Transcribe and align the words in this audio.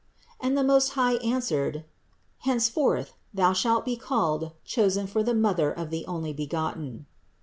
And 0.39 0.57
the 0.57 0.63
Most 0.63 0.93
High 0.93 1.17
answered: 1.17 1.85
"Henceforth 2.39 3.13
Thou 3.35 3.53
shalt 3.53 3.85
be 3.85 3.95
called: 3.95 4.51
Chosen 4.65 5.05
for 5.05 5.21
the 5.21 5.35
Mother 5.35 5.71
of 5.71 5.91
the 5.91 6.05
Onlybegotten." 6.07 7.05